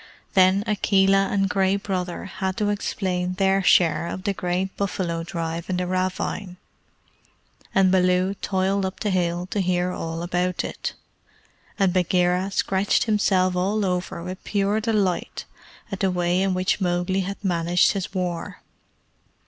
Then 0.33 0.63
Akela 0.65 1.27
and 1.29 1.47
Gray 1.47 1.75
Brother 1.75 2.25
had 2.25 2.57
to 2.57 2.69
explain 2.69 3.33
their 3.33 3.61
share 3.61 4.07
of 4.07 4.23
the 4.23 4.33
great 4.33 4.75
buffalo 4.75 5.21
drive 5.21 5.69
in 5.69 5.77
the 5.77 5.85
ravine, 5.85 6.57
and 7.75 7.91
Baloo 7.91 8.33
toiled 8.33 8.83
up 8.83 9.01
the 9.01 9.11
hill 9.11 9.45
to 9.51 9.59
hear 9.61 9.91
all 9.91 10.23
about 10.23 10.63
it, 10.63 10.93
and 11.77 11.93
Bagheera 11.93 12.49
scratched 12.49 13.03
himself 13.03 13.55
all 13.55 13.85
over 13.85 14.23
with 14.23 14.43
pure 14.43 14.81
delight 14.81 15.45
at 15.91 15.99
the 15.99 16.09
way 16.09 16.41
in 16.41 16.55
which 16.55 16.81
Mowgli 16.81 17.19
had 17.19 17.43
managed 17.45 17.91
his 17.91 18.11
war. 18.11 18.63